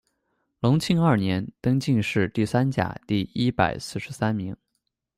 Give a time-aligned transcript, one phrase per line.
[0.61, 4.57] 隆庆二年，登进士第三甲第一百四十三名。